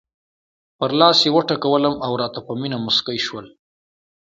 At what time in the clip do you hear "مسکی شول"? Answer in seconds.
2.85-3.45